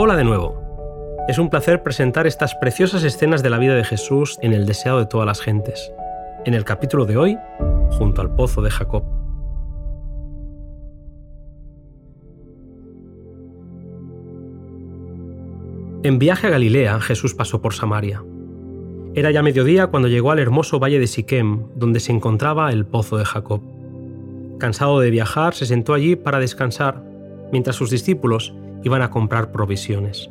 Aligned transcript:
Hola 0.00 0.14
de 0.14 0.22
nuevo. 0.22 0.54
Es 1.26 1.40
un 1.40 1.50
placer 1.50 1.82
presentar 1.82 2.28
estas 2.28 2.54
preciosas 2.54 3.02
escenas 3.02 3.42
de 3.42 3.50
la 3.50 3.58
vida 3.58 3.74
de 3.74 3.82
Jesús 3.82 4.38
en 4.42 4.52
el 4.52 4.64
deseado 4.64 5.00
de 5.00 5.06
todas 5.06 5.26
las 5.26 5.40
gentes. 5.40 5.92
En 6.44 6.54
el 6.54 6.64
capítulo 6.64 7.04
de 7.04 7.16
hoy, 7.16 7.36
junto 7.90 8.22
al 8.22 8.32
pozo 8.32 8.62
de 8.62 8.70
Jacob. 8.70 9.02
En 16.04 16.20
viaje 16.20 16.46
a 16.46 16.50
Galilea, 16.50 17.00
Jesús 17.00 17.34
pasó 17.34 17.60
por 17.60 17.74
Samaria. 17.74 18.22
Era 19.16 19.32
ya 19.32 19.42
mediodía 19.42 19.88
cuando 19.88 20.06
llegó 20.06 20.30
al 20.30 20.38
hermoso 20.38 20.78
valle 20.78 21.00
de 21.00 21.08
Siquem, 21.08 21.64
donde 21.74 21.98
se 21.98 22.12
encontraba 22.12 22.70
el 22.70 22.86
pozo 22.86 23.16
de 23.16 23.24
Jacob. 23.24 23.62
Cansado 24.60 25.00
de 25.00 25.10
viajar, 25.10 25.54
se 25.54 25.66
sentó 25.66 25.92
allí 25.92 26.14
para 26.14 26.38
descansar, 26.38 27.02
mientras 27.50 27.74
sus 27.74 27.90
discípulos 27.90 28.54
iban 28.84 29.02
a 29.02 29.10
comprar 29.10 29.52
provisiones. 29.52 30.30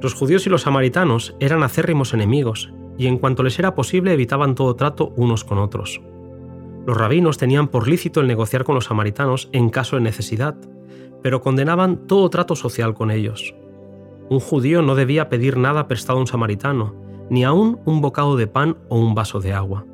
Los 0.00 0.14
judíos 0.14 0.46
y 0.46 0.50
los 0.50 0.62
samaritanos 0.62 1.34
eran 1.40 1.62
acérrimos 1.62 2.14
enemigos, 2.14 2.72
y 2.96 3.06
en 3.06 3.18
cuanto 3.18 3.42
les 3.42 3.58
era 3.58 3.74
posible 3.74 4.12
evitaban 4.12 4.54
todo 4.54 4.74
trato 4.76 5.12
unos 5.16 5.44
con 5.44 5.58
otros. 5.58 6.00
Los 6.86 6.96
rabinos 6.96 7.38
tenían 7.38 7.68
por 7.68 7.88
lícito 7.88 8.20
el 8.20 8.26
negociar 8.26 8.64
con 8.64 8.74
los 8.74 8.86
samaritanos 8.86 9.48
en 9.52 9.70
caso 9.70 9.96
de 9.96 10.02
necesidad, 10.02 10.56
pero 11.22 11.40
condenaban 11.40 12.06
todo 12.06 12.30
trato 12.30 12.56
social 12.56 12.94
con 12.94 13.10
ellos. 13.10 13.54
Un 14.30 14.40
judío 14.40 14.82
no 14.82 14.94
debía 14.94 15.28
pedir 15.28 15.56
nada 15.56 15.88
prestado 15.88 16.18
a 16.18 16.20
un 16.20 16.26
samaritano, 16.26 16.94
ni 17.30 17.44
aun 17.44 17.80
un 17.84 18.00
bocado 18.00 18.36
de 18.36 18.46
pan 18.46 18.76
o 18.88 18.98
un 18.98 19.14
vaso 19.14 19.40
de 19.40 19.52
agua. 19.52 19.84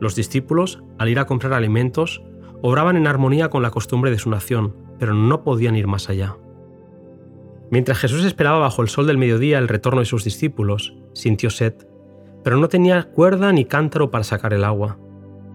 Los 0.00 0.14
discípulos, 0.14 0.82
al 0.98 1.08
ir 1.08 1.18
a 1.18 1.26
comprar 1.26 1.52
alimentos, 1.52 2.22
obraban 2.62 2.96
en 2.96 3.06
armonía 3.06 3.48
con 3.48 3.62
la 3.62 3.70
costumbre 3.70 4.10
de 4.10 4.18
su 4.18 4.28
nación, 4.28 4.74
pero 4.98 5.14
no 5.14 5.42
podían 5.42 5.76
ir 5.76 5.86
más 5.86 6.08
allá. 6.08 6.36
Mientras 7.70 7.98
Jesús 7.98 8.24
esperaba 8.24 8.58
bajo 8.58 8.82
el 8.82 8.88
sol 8.88 9.06
del 9.06 9.18
mediodía 9.18 9.58
el 9.58 9.68
retorno 9.68 10.00
de 10.00 10.06
sus 10.06 10.24
discípulos, 10.24 10.94
sintió 11.12 11.50
sed, 11.50 11.74
pero 12.42 12.58
no 12.58 12.68
tenía 12.68 13.04
cuerda 13.04 13.52
ni 13.52 13.64
cántaro 13.64 14.10
para 14.10 14.24
sacar 14.24 14.52
el 14.52 14.64
agua. 14.64 14.98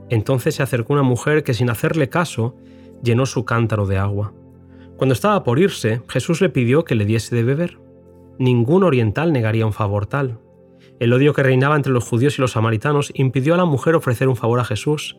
Entonces 0.09 0.55
se 0.55 0.63
acercó 0.63 0.93
una 0.93 1.03
mujer 1.03 1.43
que 1.43 1.53
sin 1.53 1.69
hacerle 1.69 2.09
caso 2.09 2.55
llenó 3.03 3.25
su 3.25 3.45
cántaro 3.45 3.85
de 3.85 3.97
agua. 3.97 4.33
Cuando 4.97 5.13
estaba 5.13 5.43
por 5.43 5.59
irse, 5.59 6.01
Jesús 6.09 6.41
le 6.41 6.49
pidió 6.49 6.83
que 6.83 6.95
le 6.95 7.05
diese 7.05 7.35
de 7.35 7.43
beber. 7.43 7.79
Ningún 8.37 8.83
oriental 8.83 9.31
negaría 9.31 9.65
un 9.65 9.73
favor 9.73 10.07
tal. 10.07 10.39
El 10.99 11.13
odio 11.13 11.33
que 11.33 11.43
reinaba 11.43 11.77
entre 11.77 11.93
los 11.93 12.03
judíos 12.03 12.37
y 12.37 12.41
los 12.41 12.51
samaritanos 12.51 13.11
impidió 13.13 13.53
a 13.53 13.57
la 13.57 13.65
mujer 13.65 13.95
ofrecer 13.95 14.27
un 14.27 14.35
favor 14.35 14.59
a 14.59 14.65
Jesús, 14.65 15.17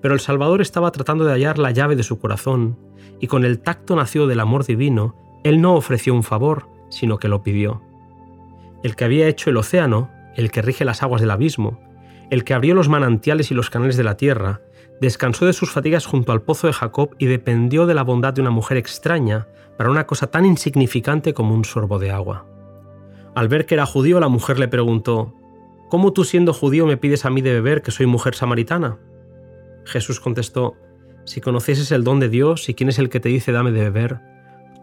pero 0.00 0.14
el 0.14 0.20
Salvador 0.20 0.60
estaba 0.60 0.92
tratando 0.92 1.24
de 1.24 1.32
hallar 1.32 1.58
la 1.58 1.72
llave 1.72 1.96
de 1.96 2.04
su 2.04 2.20
corazón, 2.20 2.78
y 3.18 3.26
con 3.26 3.44
el 3.44 3.58
tacto 3.60 3.96
nacido 3.96 4.26
del 4.26 4.40
amor 4.40 4.64
divino, 4.64 5.16
él 5.48 5.60
no 5.60 5.74
ofreció 5.74 6.12
un 6.12 6.24
favor, 6.24 6.68
sino 6.88 7.18
que 7.18 7.28
lo 7.28 7.44
pidió. 7.44 7.80
El 8.82 8.96
que 8.96 9.04
había 9.04 9.28
hecho 9.28 9.50
el 9.50 9.56
océano, 9.56 10.10
el 10.34 10.50
que 10.50 10.60
rige 10.60 10.84
las 10.84 11.04
aguas 11.04 11.20
del 11.20 11.30
abismo, 11.30 11.78
el 12.30 12.42
que 12.42 12.52
abrió 12.52 12.74
los 12.74 12.88
manantiales 12.88 13.52
y 13.52 13.54
los 13.54 13.70
canales 13.70 13.96
de 13.96 14.02
la 14.02 14.16
tierra, 14.16 14.60
descansó 15.00 15.46
de 15.46 15.52
sus 15.52 15.70
fatigas 15.70 16.04
junto 16.04 16.32
al 16.32 16.42
pozo 16.42 16.66
de 16.66 16.72
Jacob 16.72 17.14
y 17.18 17.26
dependió 17.26 17.86
de 17.86 17.94
la 17.94 18.02
bondad 18.02 18.34
de 18.34 18.40
una 18.40 18.50
mujer 18.50 18.76
extraña 18.76 19.46
para 19.78 19.88
una 19.88 20.06
cosa 20.06 20.26
tan 20.26 20.44
insignificante 20.44 21.32
como 21.32 21.54
un 21.54 21.64
sorbo 21.64 22.00
de 22.00 22.10
agua. 22.10 22.46
Al 23.36 23.46
ver 23.46 23.66
que 23.66 23.74
era 23.74 23.86
judío, 23.86 24.18
la 24.18 24.28
mujer 24.28 24.58
le 24.58 24.66
preguntó, 24.66 25.32
¿Cómo 25.88 26.12
tú 26.12 26.24
siendo 26.24 26.52
judío 26.52 26.86
me 26.86 26.96
pides 26.96 27.24
a 27.24 27.30
mí 27.30 27.40
de 27.40 27.52
beber 27.52 27.82
que 27.82 27.92
soy 27.92 28.06
mujer 28.06 28.34
samaritana? 28.34 28.98
Jesús 29.84 30.18
contestó, 30.18 30.74
Si 31.24 31.40
conocieses 31.40 31.92
el 31.92 32.02
don 32.02 32.18
de 32.18 32.28
Dios 32.28 32.68
y 32.68 32.74
quién 32.74 32.88
es 32.88 32.98
el 32.98 33.10
que 33.10 33.20
te 33.20 33.28
dice 33.28 33.52
dame 33.52 33.70
de 33.70 33.90
beber, 33.90 34.20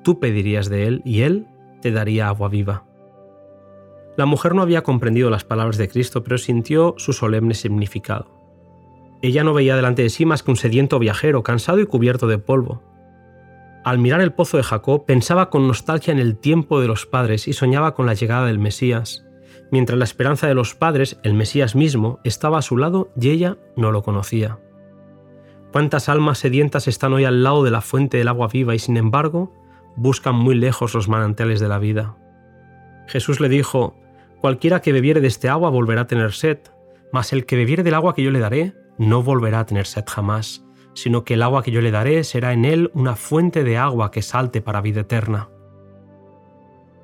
tú 0.04 0.20
pedirías 0.20 0.70
de 0.70 0.88
él 0.88 1.02
y 1.06 1.22
él 1.22 1.48
te 1.82 1.92
daría 1.92 2.28
agua 2.28 2.50
viva. 2.50 2.86
La 4.16 4.26
mujer 4.26 4.54
no 4.54 4.62
había 4.62 4.84
comprendido 4.84 5.30
las 5.30 5.44
palabras 5.44 5.78
de 5.78 5.90
Cristo, 5.90 6.24
pero 6.24 6.38
sintió 6.38 6.94
su 6.98 7.14
solemne 7.14 7.56
significado. 7.56 8.28
Ella 9.24 9.44
no 9.44 9.54
veía 9.54 9.76
delante 9.76 10.04
de 10.04 10.10
sí 10.10 10.26
más 10.26 10.44
que 10.44 10.52
un 10.52 10.58
sediento 10.58 11.00
viajero, 11.00 11.42
cansado 11.42 11.80
y 11.80 11.86
cubierto 11.86 12.28
de 12.28 12.38
polvo. 12.38 12.84
Al 13.84 13.98
mirar 13.98 14.22
el 14.22 14.34
pozo 14.34 14.58
de 14.58 14.64
Jacob, 14.64 15.06
pensaba 15.06 15.50
con 15.50 15.68
nostalgia 15.68 16.12
en 16.12 16.20
el 16.20 16.38
tiempo 16.38 16.80
de 16.80 16.88
los 16.88 17.06
padres 17.06 17.48
y 17.48 17.54
soñaba 17.54 17.96
con 17.96 18.06
la 18.06 18.14
llegada 18.14 18.46
del 18.46 18.60
Mesías, 18.60 19.26
mientras 19.72 19.98
la 19.98 20.06
esperanza 20.06 20.48
de 20.48 20.54
los 20.54 20.76
padres, 20.76 21.20
el 21.24 21.34
Mesías 21.34 21.76
mismo, 21.76 22.20
estaba 22.24 22.60
a 22.60 22.62
su 22.62 22.78
lado 22.78 23.12
y 23.20 23.30
ella 23.30 23.58
no 23.76 23.92
lo 23.92 24.04
conocía. 24.04 24.60
¿Cuántas 25.72 26.08
almas 26.08 26.38
sedientas 26.38 26.88
están 26.88 27.14
hoy 27.14 27.26
al 27.26 27.44
lado 27.44 27.64
de 27.64 27.72
la 27.72 27.82
fuente 27.82 28.18
del 28.18 28.28
agua 28.28 28.48
viva 28.48 28.76
y 28.76 28.80
sin 28.80 28.96
embargo 28.96 29.52
buscan 29.96 30.36
muy 30.36 30.56
lejos 30.56 30.94
los 30.94 31.08
manantiales 31.08 31.60
de 31.60 31.68
la 31.68 31.80
vida. 31.80 32.16
Jesús 33.08 33.40
le 33.40 33.50
dijo, 33.50 33.96
Cualquiera 34.40 34.82
que 34.82 34.92
bebiere 34.92 35.22
de 35.22 35.28
este 35.28 35.48
agua 35.48 35.70
volverá 35.70 36.02
a 36.02 36.08
tener 36.08 36.34
sed, 36.34 36.60
mas 37.14 37.32
el 37.32 37.46
que 37.46 37.56
bebiere 37.56 37.84
del 37.84 37.94
agua 37.94 38.14
que 38.14 38.24
yo 38.24 38.32
le 38.32 38.40
daré 38.40 38.74
no 38.98 39.24
volverá 39.24 39.62
a 39.62 39.66
tener 39.66 39.86
sed 39.86 40.04
jamás, 40.06 40.66
sino 40.94 41.24
que 41.24 41.36
el 41.36 41.44
agua 41.44 41.64
que 41.64 41.72
yo 41.72 41.82
le 41.82 41.92
daré 41.92 42.24
será 42.24 42.54
en 42.54 42.66
él 42.66 42.92
una 42.94 43.16
fuente 43.16 43.64
de 43.64 43.78
agua 43.78 44.12
que 44.12 44.22
salte 44.22 44.62
para 44.62 44.82
vida 44.82 45.02
eterna. 45.02 45.50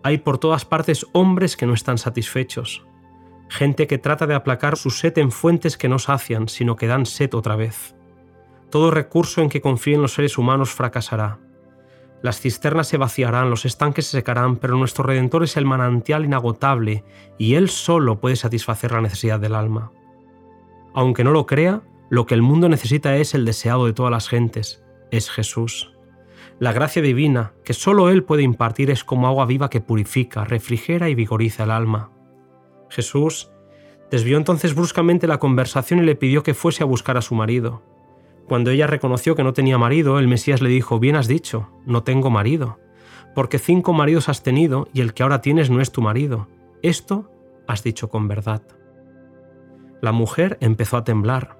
Hay 0.03 0.17
por 0.17 0.37
todas 0.37 0.65
partes 0.65 1.05
hombres 1.13 1.55
que 1.55 1.65
no 1.65 1.73
están 1.73 1.97
satisfechos, 1.97 2.85
gente 3.49 3.87
que 3.87 3.97
trata 3.97 4.27
de 4.27 4.35
aplacar 4.35 4.77
su 4.77 4.89
sed 4.89 5.17
en 5.17 5.31
fuentes 5.31 5.77
que 5.77 5.89
no 5.89 5.99
sacian, 5.99 6.47
sino 6.47 6.75
que 6.75 6.87
dan 6.87 7.05
sed 7.05 7.33
otra 7.33 7.55
vez. 7.55 7.95
Todo 8.69 8.91
recurso 8.91 9.41
en 9.41 9.49
que 9.49 9.61
confíen 9.61 10.01
los 10.01 10.13
seres 10.13 10.37
humanos 10.37 10.71
fracasará. 10.71 11.39
Las 12.21 12.41
cisternas 12.41 12.87
se 12.87 12.97
vaciarán, 12.97 13.49
los 13.49 13.65
estanques 13.65 14.05
se 14.05 14.17
secarán, 14.17 14.57
pero 14.57 14.75
nuestro 14.75 15.03
Redentor 15.05 15.43
es 15.43 15.55
el 15.55 15.65
manantial 15.65 16.25
inagotable 16.25 17.03
y 17.37 17.55
Él 17.55 17.69
solo 17.69 18.19
puede 18.19 18.35
satisfacer 18.35 18.91
la 18.91 19.01
necesidad 19.01 19.39
del 19.39 19.55
alma. 19.55 19.91
Aunque 20.93 21.23
no 21.23 21.31
lo 21.31 21.45
crea, 21.45 21.81
lo 22.09 22.25
que 22.25 22.33
el 22.33 22.41
mundo 22.41 22.67
necesita 22.67 23.15
es 23.15 23.33
el 23.33 23.45
deseado 23.45 23.85
de 23.85 23.93
todas 23.93 24.11
las 24.11 24.27
gentes, 24.27 24.83
es 25.11 25.29
Jesús. 25.29 25.93
La 26.59 26.73
gracia 26.73 27.01
divina, 27.01 27.53
que 27.63 27.73
solo 27.73 28.09
Él 28.09 28.23
puede 28.23 28.43
impartir, 28.43 28.91
es 28.91 29.05
como 29.05 29.27
agua 29.27 29.45
viva 29.45 29.69
que 29.69 29.79
purifica, 29.79 30.43
refrigera 30.43 31.07
y 31.07 31.15
vigoriza 31.15 31.63
el 31.63 31.71
alma. 31.71 32.11
Jesús 32.89 33.51
desvió 34.11 34.37
entonces 34.37 34.75
bruscamente 34.75 35.27
la 35.27 35.37
conversación 35.37 35.99
y 36.01 36.03
le 36.03 36.15
pidió 36.15 36.43
que 36.43 36.53
fuese 36.53 36.83
a 36.83 36.87
buscar 36.87 37.15
a 37.15 37.21
su 37.21 37.35
marido. 37.35 37.81
Cuando 38.49 38.71
ella 38.71 38.87
reconoció 38.87 39.35
que 39.35 39.43
no 39.43 39.53
tenía 39.53 39.77
marido, 39.77 40.17
el 40.17 40.27
Mesías 40.27 40.59
le 40.59 40.69
dijo, 40.69 40.99
bien 40.99 41.15
has 41.15 41.27
dicho, 41.27 41.69
no 41.85 42.01
tengo 42.01 42.31
marido, 42.31 42.79
porque 43.35 43.59
cinco 43.59 43.93
maridos 43.93 44.27
has 44.27 44.41
tenido 44.41 44.87
y 44.91 45.01
el 45.01 45.13
que 45.13 45.21
ahora 45.21 45.39
tienes 45.39 45.69
no 45.69 45.81
es 45.81 45.91
tu 45.91 46.01
marido. 46.01 46.47
Esto 46.81 47.31
has 47.67 47.83
dicho 47.83 48.09
con 48.09 48.27
verdad. 48.27 48.63
La 50.01 50.13
mujer 50.13 50.57
empezó 50.61 50.97
a 50.97 51.03
temblar. 51.03 51.59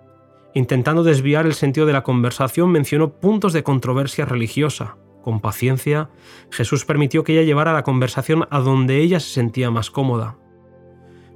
Intentando 0.55 1.03
desviar 1.03 1.45
el 1.45 1.53
sentido 1.53 1.85
de 1.85 1.93
la 1.93 2.01
conversación, 2.01 2.71
mencionó 2.71 3.19
puntos 3.19 3.53
de 3.53 3.61
controversia 3.61 4.25
religiosa. 4.25 4.97
Con 5.21 5.41
paciencia, 5.41 6.09
Jesús 6.49 6.85
permitió 6.85 7.23
que 7.23 7.33
ella 7.33 7.43
llevara 7.43 7.71
la 7.71 7.83
conversación 7.83 8.47
a 8.49 8.61
donde 8.61 8.97
ella 8.97 9.19
se 9.19 9.29
sentía 9.29 9.69
más 9.69 9.91
cómoda. 9.91 10.37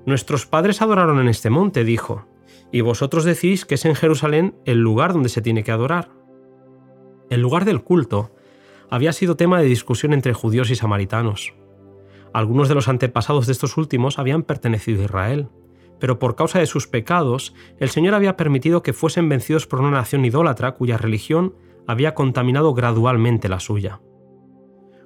Nuestros 0.08 0.48
padres 0.48 0.82
adoraron 0.82 1.20
en 1.20 1.28
este 1.28 1.52
monte, 1.52 1.84
dijo, 1.84 2.26
y 2.74 2.82
vosotros 2.82 3.24
decís 3.24 3.66
que 3.66 3.76
es 3.76 3.86
en 3.86 3.94
Jerusalén 3.94 4.56
el 4.66 4.80
lugar 4.80 5.14
donde 5.14 5.30
se 5.30 5.44
tiene 5.44 5.64
que 5.64 5.72
adorar. 5.72 6.10
El 7.30 7.40
lugar 7.40 7.66
del 7.66 7.84
culto 7.84 8.32
había 8.90 9.14
sido 9.14 9.38
tema 9.38 9.62
de 9.62 9.68
discusión 9.68 10.12
entre 10.12 10.34
judíos 10.34 10.72
y 10.72 10.76
samaritanos. 10.76 11.54
Algunos 12.34 12.68
de 12.70 12.76
los 12.76 12.88
antepasados 12.88 13.46
de 13.46 13.52
estos 13.52 13.78
últimos 13.78 14.18
habían 14.18 14.42
pertenecido 14.42 15.04
a 15.04 15.06
Israel, 15.06 15.50
pero 16.00 16.18
por 16.18 16.36
causa 16.36 16.58
de 16.58 16.66
sus 16.66 16.88
pecados, 16.88 17.54
el 17.78 17.90
Señor 17.90 18.16
había 18.16 18.38
permitido 18.38 18.82
que 18.82 18.92
fuesen 18.92 19.30
vencidos 19.30 19.68
por 19.68 19.80
una 19.80 19.92
nación 19.92 20.26
idólatra 20.26 20.72
cuya 20.72 20.98
religión 20.98 21.54
había 21.86 22.16
contaminado 22.16 22.74
gradualmente 22.74 23.50
la 23.50 23.60
suya. 23.60 24.02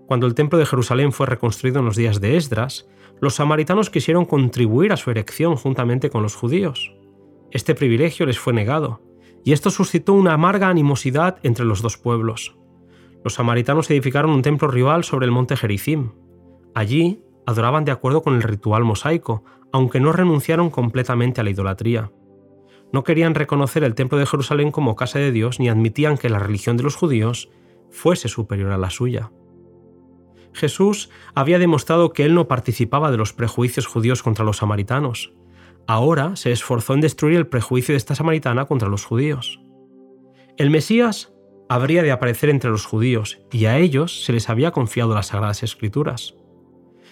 Cuando 0.06 0.25
el 0.25 0.36
templo 0.36 0.57
de 0.57 0.65
Jerusalén 0.65 1.12
fue 1.12 1.25
reconstruido 1.25 1.80
en 1.80 1.86
los 1.86 1.97
días 1.97 2.21
de 2.21 2.38
Esdras, 2.38 2.88
los 3.19 3.36
samaritanos 3.36 3.89
quisieron 3.89 4.24
contribuir 4.24 4.94
a 4.94 4.97
su 4.97 5.12
erección 5.12 5.57
juntamente 5.57 6.09
con 6.09 6.24
los 6.24 6.33
judíos. 6.33 6.94
Este 7.51 7.75
privilegio 7.75 8.25
les 8.25 8.39
fue 8.39 8.53
negado, 8.53 9.01
y 9.44 9.53
esto 9.53 9.69
suscitó 9.69 10.13
una 10.13 10.33
amarga 10.33 10.69
animosidad 10.69 11.38
entre 11.44 11.65
los 11.65 11.81
dos 11.81 11.97
pueblos. 11.97 12.57
Los 13.23 13.35
samaritanos 13.35 13.89
edificaron 13.89 14.31
un 14.31 14.41
templo 14.41 14.67
rival 14.67 15.03
sobre 15.03 15.25
el 15.25 15.31
monte 15.31 15.55
Gerizim. 15.55 16.11
Allí 16.75 17.21
adoraban 17.45 17.85
de 17.85 17.91
acuerdo 17.91 18.21
con 18.21 18.35
el 18.35 18.44
ritual 18.44 18.83
mosaico, 18.83 19.44
aunque 19.71 19.99
no 19.99 20.11
renunciaron 20.11 20.69
completamente 20.69 21.41
a 21.41 21.44
la 21.44 21.49
idolatría. 21.49 22.11
No 22.91 23.03
querían 23.03 23.35
reconocer 23.35 23.83
el 23.83 23.95
templo 23.95 24.17
de 24.17 24.25
Jerusalén 24.25 24.71
como 24.71 24.95
casa 24.95 25.19
de 25.19 25.31
Dios 25.31 25.59
ni 25.59 25.69
admitían 25.69 26.17
que 26.17 26.29
la 26.29 26.39
religión 26.39 26.77
de 26.77 26.83
los 26.83 26.95
judíos 26.95 27.50
fuese 27.89 28.27
superior 28.27 28.71
a 28.71 28.77
la 28.77 28.89
suya. 28.89 29.31
Jesús 30.53 31.09
había 31.35 31.59
demostrado 31.59 32.13
que 32.13 32.25
él 32.25 32.33
no 32.33 32.47
participaba 32.47 33.11
de 33.11 33.17
los 33.17 33.33
prejuicios 33.33 33.85
judíos 33.85 34.23
contra 34.23 34.45
los 34.45 34.57
samaritanos, 34.57 35.33
ahora 35.88 36.36
se 36.36 36.51
esforzó 36.51 36.94
en 36.94 37.01
destruir 37.01 37.38
el 37.38 37.48
prejuicio 37.48 37.94
de 37.94 37.98
esta 37.98 38.16
samaritana 38.16 38.66
contra 38.66 38.89
los 38.89 39.06
judíos. 39.06 39.60
El 40.57 40.69
Mesías 40.69 41.34
habría 41.69 42.04
de 42.04 42.12
aparecer 42.12 42.50
entre 42.50 42.69
los 42.69 42.86
judíos 42.86 43.39
y 43.51 43.66
a 43.66 43.78
ellos 43.78 44.24
se 44.25 44.34
les 44.34 44.50
había 44.50 44.72
confiado 44.72 45.13
las 45.13 45.28
sagradas 45.28 45.63
escrituras. 45.63 46.36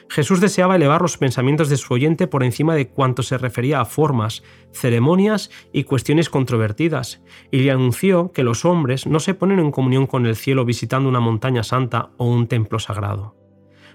Jesús 0.08 0.40
deseaba 0.40 0.76
elevar 0.76 1.02
los 1.02 1.18
pensamientos 1.18 1.68
de 1.68 1.78
su 1.78 1.94
oyente 1.94 2.28
por 2.28 2.44
encima 2.44 2.76
de 2.76 2.90
cuanto 2.90 3.24
se 3.24 3.38
refería 3.38 3.82
a 3.82 3.86
formas, 3.86 4.44
ceremonias 4.72 5.50
y 5.74 5.84
cuestiones 5.84 6.30
controvertidas, 6.30 7.24
y 7.52 7.60
le 7.60 7.72
anunció 7.72 8.32
que 8.32 8.44
los 8.44 8.66
hombres 8.66 9.08
no 9.08 9.20
se 9.20 9.34
ponen 9.34 9.60
en 9.60 9.72
comunión 9.72 10.06
con 10.06 10.28
el 10.28 10.36
cielo 10.36 10.64
visitando 10.64 11.10
una 11.10 11.20
montaña 11.20 11.64
santa 11.64 12.12
o 12.18 12.26
un 12.26 12.48
templo 12.48 12.78
sagrado. 12.78 13.36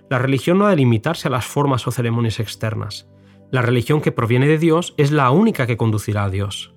La 0.08 0.18
religión 0.18 0.58
no 0.58 0.66
ha 0.66 0.70
de 0.70 0.76
limitarse 0.76 1.28
a 1.28 1.30
las 1.30 1.46
formas 1.46 1.86
o 1.86 1.92
ceremonias 1.92 2.40
externas. 2.40 3.08
La 3.50 3.62
religión 3.62 4.00
que 4.00 4.12
proviene 4.12 4.46
de 4.46 4.58
Dios 4.58 4.94
es 4.96 5.10
la 5.10 5.30
única 5.30 5.66
que 5.66 5.76
conducirá 5.76 6.24
a 6.24 6.30
Dios. 6.30 6.74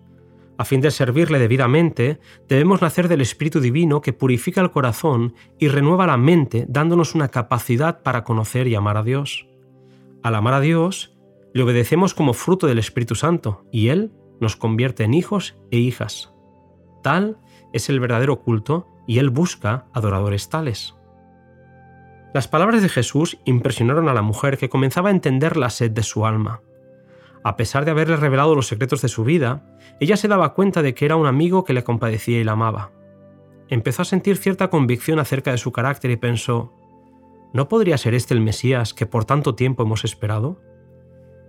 A 0.58 0.66
fin 0.66 0.82
de 0.82 0.92
servirle 0.92 1.40
debidamente, 1.40 2.20
debemos 2.48 2.82
nacer 2.82 3.08
del 3.08 3.22
Espíritu 3.22 3.60
Divino 3.60 4.02
que 4.02 4.14
purifica 4.14 4.62
el 4.62 4.72
corazón 4.72 5.36
y 5.60 5.68
renueva 5.68 6.08
la 6.08 6.18
mente 6.18 6.66
dándonos 6.68 7.16
una 7.16 7.30
capacidad 7.30 8.02
para 8.02 8.24
conocer 8.24 8.68
y 8.68 8.76
amar 8.76 8.98
a 8.98 9.04
Dios. 9.04 9.48
Al 10.24 10.36
amar 10.36 10.54
a 10.54 10.62
Dios, 10.62 11.18
le 11.54 11.64
obedecemos 11.64 12.14
como 12.14 12.34
fruto 12.34 12.66
del 12.66 12.80
Espíritu 12.80 13.16
Santo 13.16 13.66
y 13.72 13.90
Él 13.90 14.12
nos 14.40 14.56
convierte 14.56 15.04
en 15.04 15.14
hijos 15.14 15.56
e 15.70 15.78
hijas. 15.78 16.34
Tal 17.04 17.38
es 17.72 17.90
el 17.90 18.00
verdadero 18.00 18.42
culto 18.42 18.88
y 19.08 19.20
Él 19.20 19.30
busca 19.30 19.88
adoradores 19.94 20.50
tales. 20.50 20.96
Las 22.34 22.48
palabras 22.48 22.82
de 22.82 22.90
Jesús 22.90 23.38
impresionaron 23.46 24.10
a 24.10 24.14
la 24.14 24.24
mujer 24.24 24.58
que 24.58 24.68
comenzaba 24.68 25.10
a 25.10 25.12
entender 25.12 25.56
la 25.56 25.70
sed 25.70 25.92
de 25.92 26.02
su 26.02 26.26
alma. 26.26 26.62
A 27.44 27.56
pesar 27.56 27.86
de 27.86 27.92
haberle 27.92 28.16
revelado 28.16 28.56
los 28.56 28.66
secretos 28.66 29.04
de 29.04 29.08
su 29.08 29.24
vida, 29.24 29.78
ella 30.00 30.18
se 30.18 30.28
daba 30.28 30.56
cuenta 30.56 30.82
de 30.82 30.96
que 30.96 31.06
era 31.06 31.16
un 31.16 31.28
amigo 31.28 31.64
que 31.64 31.74
le 31.74 31.84
compadecía 31.84 32.40
y 32.40 32.44
la 32.44 32.54
amaba. 32.54 32.92
Empezó 33.70 34.02
a 34.02 34.06
sentir 34.06 34.38
cierta 34.38 34.72
convicción 34.72 35.20
acerca 35.20 35.52
de 35.52 35.60
su 35.60 35.72
carácter 35.72 36.10
y 36.10 36.16
pensó, 36.18 36.74
¿no 37.54 37.68
podría 37.68 38.00
ser 38.00 38.16
este 38.16 38.34
el 38.34 38.42
Mesías 38.42 38.96
que 38.96 39.06
por 39.06 39.26
tanto 39.26 39.54
tiempo 39.54 39.84
hemos 39.84 40.04
esperado? 40.04 40.60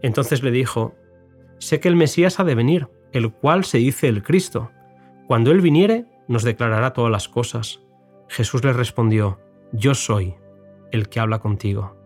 Entonces 0.03 0.43
le 0.43 0.51
dijo, 0.51 0.95
sé 1.59 1.81
que 1.81 1.89
el 1.89 1.97
Mesías 1.97 2.41
ha 2.41 2.45
de 2.45 2.57
venir, 2.57 2.89
el 3.13 3.33
cual 3.33 3.65
se 3.65 3.79
dice 3.79 4.09
el 4.09 4.23
Cristo. 4.23 4.71
Cuando 5.29 5.51
Él 5.51 5.63
viniere, 5.63 6.05
nos 6.29 6.43
declarará 6.43 6.93
todas 6.93 7.11
las 7.11 7.27
cosas. 7.29 7.81
Jesús 8.29 8.63
le 8.65 8.75
respondió, 8.75 9.39
Yo 9.73 9.95
soy 9.95 10.35
el 10.95 11.09
que 11.09 11.21
habla 11.21 11.41
contigo. 11.41 11.97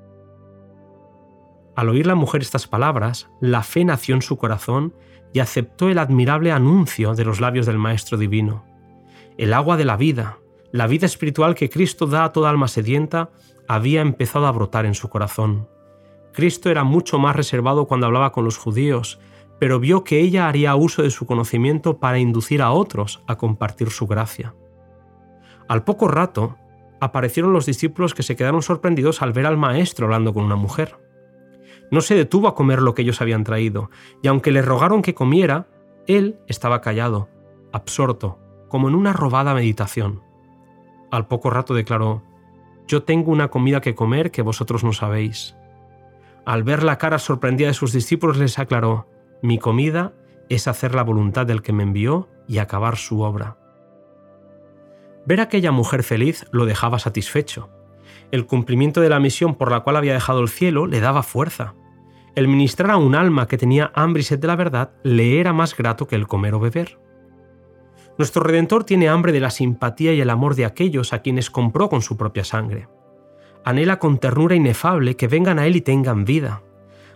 Al 1.76 1.88
oír 1.90 2.06
la 2.06 2.14
mujer 2.14 2.42
estas 2.42 2.66
palabras, 2.66 3.30
la 3.40 3.62
fe 3.62 3.84
nació 3.84 4.14
en 4.14 4.22
su 4.22 4.36
corazón 4.36 4.94
y 5.32 5.40
aceptó 5.40 5.88
el 5.88 5.98
admirable 5.98 6.50
anuncio 6.50 7.14
de 7.14 7.24
los 7.24 7.40
labios 7.40 7.66
del 7.66 7.78
Maestro 7.78 8.18
Divino. 8.18 8.64
El 9.36 9.52
agua 9.52 9.76
de 9.76 9.84
la 9.84 9.96
vida, 9.96 10.38
la 10.72 10.86
vida 10.86 11.06
espiritual 11.06 11.54
que 11.54 11.70
Cristo 11.70 12.06
da 12.06 12.24
a 12.24 12.32
toda 12.32 12.50
alma 12.50 12.66
sedienta, 12.66 13.30
había 13.68 14.00
empezado 14.00 14.46
a 14.46 14.52
brotar 14.52 14.86
en 14.86 14.94
su 14.94 15.08
corazón. 15.08 15.68
Cristo 16.32 16.70
era 16.70 16.82
mucho 16.82 17.18
más 17.18 17.36
reservado 17.36 17.86
cuando 17.86 18.06
hablaba 18.06 18.32
con 18.32 18.44
los 18.44 18.56
judíos, 18.56 19.20
pero 19.58 19.80
vio 19.80 20.02
que 20.02 20.20
ella 20.20 20.48
haría 20.48 20.74
uso 20.76 21.02
de 21.02 21.10
su 21.10 21.26
conocimiento 21.26 21.98
para 21.98 22.18
inducir 22.18 22.62
a 22.62 22.70
otros 22.70 23.22
a 23.26 23.36
compartir 23.36 23.90
su 23.90 24.06
gracia. 24.06 24.54
Al 25.68 25.84
poco 25.84 26.08
rato, 26.08 26.56
aparecieron 27.00 27.52
los 27.52 27.66
discípulos 27.66 28.14
que 28.14 28.22
se 28.22 28.36
quedaron 28.36 28.62
sorprendidos 28.62 29.22
al 29.22 29.32
ver 29.32 29.46
al 29.46 29.56
Maestro 29.56 30.06
hablando 30.06 30.34
con 30.34 30.44
una 30.44 30.56
mujer. 30.56 30.98
No 31.90 32.00
se 32.00 32.14
detuvo 32.14 32.48
a 32.48 32.54
comer 32.54 32.82
lo 32.82 32.94
que 32.94 33.02
ellos 33.02 33.20
habían 33.20 33.44
traído, 33.44 33.90
y 34.22 34.28
aunque 34.28 34.50
le 34.50 34.62
rogaron 34.62 35.02
que 35.02 35.14
comiera, 35.14 35.68
él 36.06 36.38
estaba 36.46 36.80
callado, 36.80 37.28
absorto, 37.72 38.38
como 38.68 38.88
en 38.88 38.94
una 38.94 39.12
robada 39.12 39.54
meditación. 39.54 40.22
Al 41.10 41.26
poco 41.26 41.50
rato 41.50 41.74
declaró, 41.74 42.22
Yo 42.86 43.02
tengo 43.02 43.30
una 43.30 43.48
comida 43.48 43.80
que 43.80 43.94
comer 43.94 44.30
que 44.30 44.42
vosotros 44.42 44.84
no 44.84 44.92
sabéis. 44.92 45.56
Al 46.44 46.62
ver 46.62 46.82
la 46.82 46.98
cara 46.98 47.18
sorprendida 47.18 47.68
de 47.68 47.74
sus 47.74 47.92
discípulos 47.92 48.38
les 48.38 48.58
aclaró, 48.58 49.08
Mi 49.42 49.58
comida 49.58 50.12
es 50.48 50.68
hacer 50.68 50.94
la 50.94 51.04
voluntad 51.04 51.46
del 51.46 51.62
que 51.62 51.72
me 51.72 51.82
envió 51.82 52.28
y 52.46 52.58
acabar 52.58 52.96
su 52.96 53.20
obra. 53.20 53.58
Ver 55.28 55.40
a 55.40 55.42
aquella 55.42 55.72
mujer 55.72 56.04
feliz 56.04 56.46
lo 56.52 56.64
dejaba 56.64 56.98
satisfecho, 56.98 57.68
el 58.30 58.46
cumplimiento 58.46 59.02
de 59.02 59.10
la 59.10 59.20
misión 59.20 59.56
por 59.56 59.70
la 59.70 59.80
cual 59.80 59.96
había 59.96 60.14
dejado 60.14 60.40
el 60.40 60.48
cielo 60.48 60.86
le 60.86 61.00
daba 61.00 61.22
fuerza. 61.22 61.74
El 62.34 62.48
ministrar 62.48 62.92
a 62.92 62.96
un 62.96 63.14
alma 63.14 63.46
que 63.46 63.58
tenía 63.58 63.92
hambre 63.94 64.22
y 64.22 64.24
sed 64.24 64.38
de 64.38 64.46
la 64.46 64.56
verdad 64.56 64.92
le 65.02 65.38
era 65.38 65.52
más 65.52 65.76
grato 65.76 66.06
que 66.06 66.16
el 66.16 66.26
comer 66.26 66.54
o 66.54 66.60
beber. 66.60 66.98
Nuestro 68.16 68.42
Redentor 68.42 68.84
tiene 68.84 69.10
hambre 69.10 69.32
de 69.32 69.40
la 69.40 69.50
simpatía 69.50 70.14
y 70.14 70.22
el 70.22 70.30
amor 70.30 70.54
de 70.54 70.64
aquellos 70.64 71.12
a 71.12 71.20
quienes 71.20 71.50
compró 71.50 71.90
con 71.90 72.00
su 72.00 72.16
propia 72.16 72.44
sangre. 72.44 72.88
Anhela 73.66 73.98
con 73.98 74.16
ternura 74.16 74.54
inefable 74.54 75.14
que 75.16 75.28
vengan 75.28 75.58
a 75.58 75.66
Él 75.66 75.76
y 75.76 75.82
tengan 75.82 76.24
vida. 76.24 76.62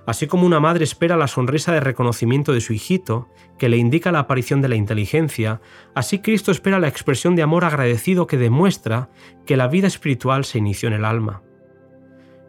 Así 0.05 0.27
como 0.27 0.47
una 0.47 0.59
madre 0.59 0.83
espera 0.85 1.17
la 1.17 1.29
sonrisa 1.29 1.73
de 1.73 1.81
reconocimiento 1.81 2.53
de 2.53 2.61
su 2.61 2.73
hijito, 2.73 3.29
que 3.57 3.69
le 3.69 3.77
indica 3.77 4.11
la 4.11 4.21
aparición 4.21 4.61
de 4.61 4.69
la 4.69 4.75
inteligencia, 4.75 5.61
así 5.95 6.19
Cristo 6.19 6.51
espera 6.51 6.81
la 6.81 6.89
expresión 6.89 7.37
de 7.37 7.43
amor 7.43 7.65
agradecido 7.65 8.27
que 8.27 8.37
demuestra 8.37 9.11
que 9.47 9.57
la 9.57 9.69
vida 9.69 9.87
espiritual 9.87 10.45
se 10.45 10.59
inició 10.59 10.89
en 10.89 10.95
el 10.95 11.05
alma. 11.05 11.43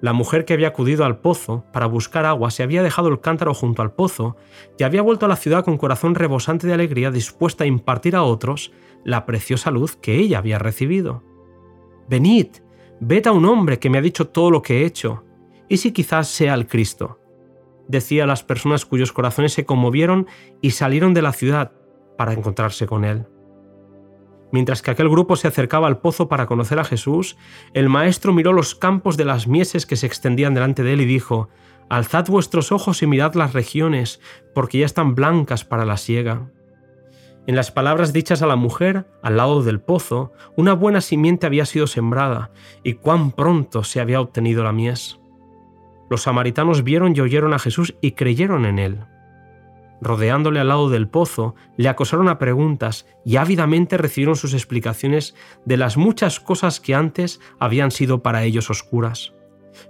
La 0.01 0.13
mujer 0.13 0.45
que 0.45 0.53
había 0.53 0.69
acudido 0.69 1.05
al 1.05 1.19
pozo 1.19 1.65
para 1.71 1.85
buscar 1.85 2.25
agua 2.25 2.51
se 2.51 2.63
había 2.63 2.83
dejado 2.83 3.07
el 3.07 3.21
cántaro 3.21 3.53
junto 3.53 3.81
al 3.83 3.93
pozo 3.93 4.35
y 4.77 4.83
había 4.83 5.01
vuelto 5.01 5.27
a 5.27 5.29
la 5.29 5.37
ciudad 5.37 5.63
con 5.63 5.77
corazón 5.77 6.15
rebosante 6.15 6.67
de 6.67 6.73
alegría 6.73 7.11
dispuesta 7.11 7.63
a 7.63 7.67
impartir 7.67 8.15
a 8.15 8.23
otros 8.23 8.73
la 9.05 9.25
preciosa 9.25 9.71
luz 9.71 9.95
que 9.95 10.17
ella 10.17 10.39
había 10.39 10.59
recibido. 10.59 11.23
Venid, 12.09 12.47
ved 12.99 13.27
a 13.27 13.31
un 13.31 13.45
hombre 13.45 13.79
que 13.79 13.89
me 13.89 13.99
ha 13.99 14.01
dicho 14.01 14.27
todo 14.27 14.51
lo 14.51 14.61
que 14.61 14.81
he 14.81 14.85
hecho, 14.85 15.23
y 15.69 15.77
si 15.77 15.93
quizás 15.93 16.27
sea 16.27 16.53
el 16.55 16.67
Cristo 16.67 17.22
decía 17.87 18.23
a 18.23 18.27
las 18.27 18.43
personas 18.43 18.85
cuyos 18.85 19.11
corazones 19.11 19.53
se 19.53 19.65
conmovieron 19.65 20.27
y 20.61 20.71
salieron 20.71 21.13
de 21.13 21.21
la 21.21 21.33
ciudad 21.33 21.71
para 22.17 22.33
encontrarse 22.33 22.85
con 22.85 23.05
él. 23.05 23.25
Mientras 24.51 24.83
que 24.83 24.91
aquel 24.91 25.09
grupo 25.09 25.35
se 25.35 25.47
acercaba 25.47 25.87
al 25.87 25.99
pozo 25.99 26.29
para 26.29 26.45
conocer 26.45 26.79
a 26.79 26.83
Jesús, 26.83 27.37
el 27.73 27.89
maestro 27.89 28.33
miró 28.33 28.53
los 28.53 28.75
campos 28.75 29.17
de 29.17 29.25
las 29.25 29.47
mieses 29.47 29.87
que 29.87 29.95
se 29.95 30.05
extendían 30.05 30.53
delante 30.53 30.83
de 30.83 30.93
él 30.93 31.01
y 31.01 31.05
dijo, 31.05 31.49
Alzad 31.89 32.27
vuestros 32.27 32.71
ojos 32.71 33.01
y 33.01 33.07
mirad 33.07 33.33
las 33.33 33.53
regiones, 33.53 34.21
porque 34.53 34.77
ya 34.79 34.85
están 34.85 35.15
blancas 35.15 35.65
para 35.65 35.85
la 35.85 35.97
siega. 35.97 36.51
En 37.45 37.55
las 37.55 37.71
palabras 37.71 38.13
dichas 38.13 38.41
a 38.41 38.47
la 38.47 38.55
mujer, 38.55 39.07
al 39.21 39.37
lado 39.37 39.63
del 39.63 39.81
pozo, 39.81 40.31
una 40.55 40.73
buena 40.73 41.01
simiente 41.01 41.45
había 41.45 41.65
sido 41.65 41.87
sembrada, 41.87 42.51
y 42.83 42.93
cuán 42.93 43.31
pronto 43.31 43.83
se 43.83 43.99
había 43.99 44.21
obtenido 44.21 44.63
la 44.63 44.71
mies. 44.71 45.19
Los 46.13 46.21
samaritanos 46.21 46.83
vieron 46.83 47.15
y 47.15 47.21
oyeron 47.21 47.55
a 47.55 47.57
Jesús 47.57 47.95
y 47.99 48.11
creyeron 48.11 48.65
en 48.65 48.77
él. 48.77 48.99
Rodeándole 49.99 50.59
al 50.59 50.67
lado 50.67 50.91
del 50.91 51.07
pozo, 51.07 51.55
le 51.75 51.89
acosaron 51.89 52.29
a 52.29 52.37
preguntas 52.37 53.07
y 53.25 53.37
ávidamente 53.37 53.97
recibieron 53.97 54.35
sus 54.35 54.53
explicaciones 54.53 55.33
de 55.65 55.75
las 55.75 55.97
muchas 55.97 56.39
cosas 56.39 56.79
que 56.79 56.93
antes 56.93 57.41
habían 57.59 57.89
sido 57.89 58.21
para 58.21 58.43
ellos 58.43 58.69
oscuras. 58.69 59.33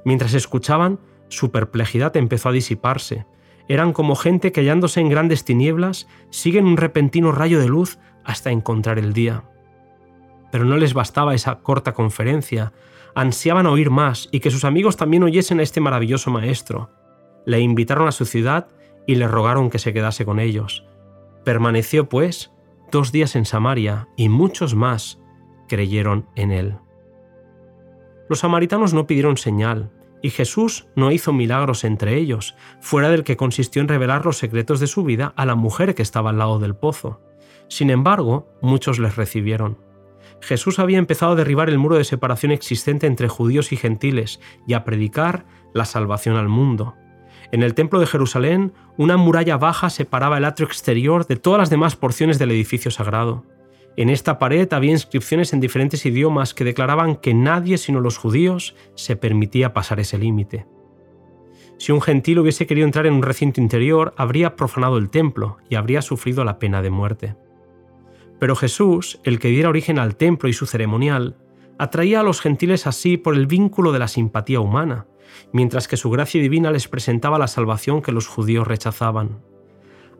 Mientras 0.06 0.34
escuchaban, 0.34 0.98
su 1.28 1.52
perplejidad 1.52 2.16
empezó 2.16 2.48
a 2.48 2.54
disiparse. 2.54 3.26
Eran 3.68 3.92
como 3.92 4.16
gente 4.16 4.54
que 4.54 4.62
hallándose 4.62 5.02
en 5.02 5.10
grandes 5.10 5.44
tinieblas 5.44 6.08
siguen 6.30 6.68
un 6.68 6.78
repentino 6.78 7.34
rayo 7.34 7.60
de 7.60 7.68
luz 7.68 8.00
hasta 8.24 8.50
encontrar 8.50 8.98
el 8.98 9.12
día. 9.12 9.44
Pero 10.54 10.64
no 10.64 10.78
les 10.78 10.94
bastaba 10.94 11.36
esa 11.36 11.60
corta 11.60 11.92
conferencia, 11.92 12.72
ansiaban 13.16 13.66
oír 13.66 13.90
más 13.90 14.30
y 14.32 14.40
que 14.40 14.52
sus 14.52 14.66
amigos 14.66 14.98
también 14.98 15.24
oyesen 15.24 15.60
a 15.60 15.64
este 15.64 15.82
maravilloso 15.82 16.32
maestro. 16.32 16.90
Le 17.46 17.60
invitaron 17.60 18.08
a 18.08 18.12
su 18.12 18.26
ciudad 18.26 18.68
y 19.06 19.16
le 19.16 19.28
rogaron 19.28 19.70
que 19.70 19.80
se 19.80 19.94
quedase 19.94 20.26
con 20.26 20.40
ellos. 20.40 20.86
Permaneció, 21.44 22.08
pues, 22.08 22.52
dos 22.92 23.12
días 23.12 23.36
en 23.36 23.46
Samaria 23.46 24.08
y 24.16 24.30
muchos 24.30 24.76
más 24.76 25.22
creyeron 25.68 26.28
en 26.36 26.52
él. 26.52 26.78
Los 28.30 28.40
samaritanos 28.40 28.94
no 28.94 29.06
pidieron 29.06 29.38
señal, 29.38 29.92
y 30.22 30.30
Jesús 30.30 30.88
no 30.96 31.12
hizo 31.12 31.34
milagros 31.34 31.84
entre 31.84 32.16
ellos, 32.16 32.56
fuera 32.80 33.10
del 33.10 33.26
que 33.26 33.36
consistió 33.36 33.82
en 33.82 33.90
revelar 33.90 34.26
los 34.26 34.38
secretos 34.38 34.80
de 34.80 34.88
su 34.88 35.04
vida 35.04 35.34
a 35.36 35.46
la 35.46 35.56
mujer 35.56 35.96
que 35.96 36.02
estaba 36.02 36.30
al 36.30 36.38
lado 36.38 36.60
del 36.60 36.76
pozo. 36.76 37.20
Sin 37.68 37.90
embargo, 37.90 38.48
muchos 38.62 39.00
les 39.00 39.18
recibieron. 39.18 39.78
Jesús 40.44 40.78
había 40.78 40.98
empezado 40.98 41.32
a 41.32 41.36
derribar 41.36 41.70
el 41.70 41.78
muro 41.78 41.96
de 41.96 42.04
separación 42.04 42.52
existente 42.52 43.08
entre 43.08 43.30
judíos 43.30 43.72
y 43.72 43.78
gentiles 43.78 44.42
y 44.68 44.74
a 44.74 44.84
predicar 44.84 45.46
la 45.74 45.86
salvación 45.86 46.36
al 46.36 46.50
mundo. 46.50 46.96
En 47.54 47.64
el 47.64 47.74
templo 47.74 48.00
de 48.02 48.08
Jerusalén, 48.08 48.74
una 48.98 49.16
muralla 49.16 49.56
baja 49.56 49.90
separaba 49.90 50.38
el 50.38 50.46
atrio 50.46 50.68
exterior 50.68 51.26
de 51.28 51.38
todas 51.38 51.60
las 51.60 51.70
demás 51.70 51.96
porciones 51.96 52.40
del 52.40 52.52
edificio 52.52 52.92
sagrado. 52.92 53.46
En 53.96 54.10
esta 54.10 54.38
pared 54.38 54.72
había 54.74 54.92
inscripciones 54.92 55.54
en 55.54 55.62
diferentes 55.62 56.06
idiomas 56.06 56.54
que 56.54 56.66
declaraban 56.66 57.16
que 57.16 57.34
nadie 57.34 57.78
sino 57.78 58.02
los 58.02 58.18
judíos 58.18 58.76
se 58.96 59.16
permitía 59.16 59.74
pasar 59.74 60.02
ese 60.02 60.18
límite. 60.18 60.66
Si 61.78 61.94
un 61.94 62.02
gentil 62.02 62.40
hubiese 62.40 62.68
querido 62.68 62.86
entrar 62.86 63.06
en 63.06 63.14
un 63.14 63.24
recinto 63.24 63.62
interior, 63.62 64.14
habría 64.18 64.58
profanado 64.58 64.98
el 64.98 65.10
templo 65.10 65.58
y 65.70 65.76
habría 65.76 66.02
sufrido 66.02 66.44
la 66.44 66.60
pena 66.60 66.82
de 66.82 66.90
muerte. 66.90 67.36
Pero 68.44 68.58
Jesús, 68.58 69.22
el 69.24 69.40
que 69.40 69.48
diera 69.48 69.70
origen 69.70 69.98
al 69.98 70.18
templo 70.18 70.50
y 70.50 70.54
su 70.54 70.66
ceremonial, 70.66 71.38
atraía 71.80 72.20
a 72.20 72.24
los 72.24 72.42
gentiles 72.42 72.88
así 72.88 73.16
por 73.16 73.36
el 73.36 73.48
vínculo 73.48 73.94
de 73.94 74.00
la 74.00 74.10
simpatía 74.10 74.60
humana, 74.60 75.08
mientras 75.54 75.88
que 75.88 75.96
su 75.96 76.10
gracia 76.10 76.42
divina 76.42 76.70
les 76.70 76.90
presentaba 76.90 77.40
la 77.40 77.48
salvación 77.48 78.02
que 78.02 78.12
los 78.12 78.28
judíos 78.28 78.68
rechazaban. 78.68 79.42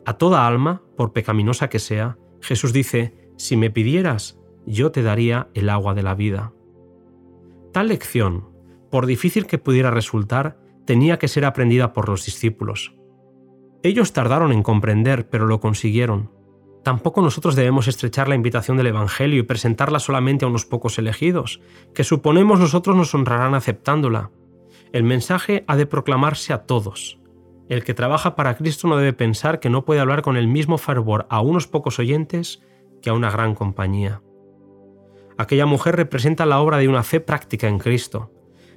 A 0.06 0.14
toda 0.14 0.46
alma, 0.46 0.80
por 0.96 1.12
pecaminosa 1.12 1.68
que 1.68 1.78
sea, 1.78 2.16
Jesús 2.40 2.72
dice, 2.72 3.30
si 3.36 3.58
me 3.58 3.68
pidieras, 3.68 4.40
yo 4.64 4.90
te 4.90 5.02
daría 5.02 5.50
el 5.52 5.68
agua 5.68 5.92
de 5.92 6.02
la 6.02 6.14
vida. 6.14 6.54
Tal 7.74 7.88
lección, 7.88 8.48
por 8.90 9.04
difícil 9.04 9.46
que 9.46 9.58
pudiera 9.58 9.90
resultar, 9.90 10.56
tenía 10.86 11.18
que 11.18 11.28
ser 11.28 11.44
aprendida 11.44 11.92
por 11.92 12.08
los 12.08 12.24
discípulos. 12.24 12.96
Ellos 13.82 14.14
tardaron 14.14 14.50
en 14.50 14.62
comprender, 14.62 15.28
pero 15.28 15.44
lo 15.44 15.60
consiguieron. 15.60 16.30
Tampoco 16.84 17.22
nosotros 17.22 17.56
debemos 17.56 17.88
estrechar 17.88 18.28
la 18.28 18.34
invitación 18.34 18.76
del 18.76 18.88
Evangelio 18.88 19.40
y 19.40 19.44
presentarla 19.44 19.98
solamente 19.98 20.44
a 20.44 20.48
unos 20.48 20.66
pocos 20.66 20.98
elegidos, 20.98 21.62
que 21.94 22.04
suponemos 22.04 22.60
nosotros 22.60 22.94
nos 22.94 23.14
honrarán 23.14 23.54
aceptándola. 23.54 24.30
El 24.92 25.02
mensaje 25.02 25.64
ha 25.66 25.76
de 25.76 25.86
proclamarse 25.86 26.52
a 26.52 26.66
todos. 26.66 27.18
El 27.70 27.84
que 27.84 27.94
trabaja 27.94 28.36
para 28.36 28.56
Cristo 28.58 28.86
no 28.86 28.98
debe 28.98 29.14
pensar 29.14 29.60
que 29.60 29.70
no 29.70 29.86
puede 29.86 30.00
hablar 30.00 30.20
con 30.20 30.36
el 30.36 30.46
mismo 30.46 30.76
fervor 30.76 31.26
a 31.30 31.40
unos 31.40 31.66
pocos 31.66 31.98
oyentes 31.98 32.62
que 33.00 33.08
a 33.08 33.14
una 33.14 33.30
gran 33.30 33.54
compañía. 33.54 34.20
Aquella 35.38 35.64
mujer 35.64 35.96
representa 35.96 36.44
la 36.44 36.60
obra 36.60 36.76
de 36.76 36.88
una 36.88 37.02
fe 37.02 37.18
práctica 37.18 37.66
en 37.66 37.78
Cristo. 37.78 38.30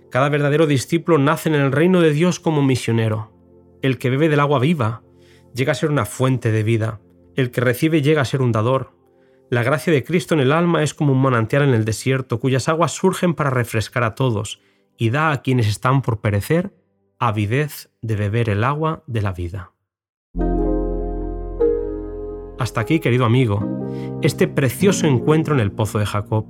Cada 0.09 0.29
verdadero 0.29 0.65
discípulo 0.65 1.17
nace 1.17 1.49
en 1.49 1.55
el 1.55 1.73
reino 1.73 1.99
de 1.99 2.13
Dios 2.13 2.39
como 2.39 2.63
misionero. 2.63 3.33
El 3.81 3.97
que 3.97 4.09
bebe 4.09 4.29
del 4.29 4.39
agua 4.39 4.59
viva 4.59 5.03
llega 5.53 5.73
a 5.73 5.75
ser 5.75 5.91
una 5.91 6.05
fuente 6.05 6.53
de 6.53 6.63
vida. 6.63 7.01
El 7.37 7.51
que 7.51 7.61
recibe 7.61 8.01
llega 8.01 8.23
a 8.23 8.25
ser 8.25 8.41
un 8.41 8.51
dador. 8.51 8.93
La 9.51 9.61
gracia 9.61 9.93
de 9.93 10.03
Cristo 10.03 10.33
en 10.33 10.41
el 10.41 10.51
alma 10.51 10.81
es 10.81 10.95
como 10.95 11.13
un 11.13 11.21
manantial 11.21 11.61
en 11.61 11.75
el 11.75 11.85
desierto, 11.85 12.39
cuyas 12.39 12.67
aguas 12.67 12.93
surgen 12.93 13.35
para 13.35 13.51
refrescar 13.51 14.03
a 14.03 14.15
todos, 14.15 14.59
y 14.97 15.11
da 15.11 15.31
a 15.31 15.43
quienes 15.43 15.67
están 15.67 16.01
por 16.01 16.19
perecer 16.19 16.73
avidez 17.19 17.91
de 18.01 18.15
beber 18.15 18.49
el 18.49 18.63
agua 18.63 19.03
de 19.05 19.21
la 19.21 19.33
vida. 19.33 19.71
Hasta 22.57 22.81
aquí, 22.81 22.99
querido 22.99 23.25
amigo, 23.25 23.61
este 24.23 24.47
precioso 24.47 25.05
encuentro 25.05 25.53
en 25.53 25.59
el 25.59 25.71
pozo 25.71 25.99
de 25.99 26.07
Jacob. 26.07 26.47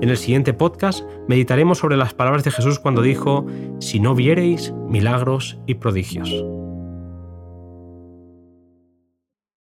En 0.00 0.10
el 0.10 0.16
siguiente 0.16 0.54
podcast 0.54 1.04
meditaremos 1.26 1.78
sobre 1.78 1.96
las 1.96 2.14
palabras 2.14 2.44
de 2.44 2.52
Jesús 2.52 2.78
cuando 2.78 3.02
dijo, 3.02 3.46
si 3.80 3.98
no 3.98 4.14
viereis 4.14 4.72
milagros 4.88 5.58
y 5.66 5.74
prodigios. 5.74 6.30